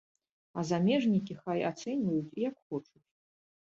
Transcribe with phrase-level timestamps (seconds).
[0.61, 3.07] А замежнікі хай ацэньваюць, як хочуць.